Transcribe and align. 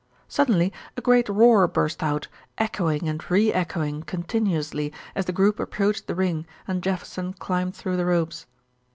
Suddenly 0.27 0.73
a 0.97 1.01
great 1.01 1.29
roar 1.29 1.67
burst 1.67 2.01
out, 2.01 2.27
echoing 2.57 3.07
and 3.07 3.19
reechoing 3.21 4.03
continuously 4.07 4.91
as 5.13 5.25
the 5.25 5.31
group 5.31 5.59
approached 5.59 6.07
the 6.07 6.15
ring 6.15 6.47
and 6.67 6.81
Jefferson 6.81 7.33
climbed 7.33 7.75
through 7.75 7.97
the 7.97 8.05
ropes. 8.07 8.47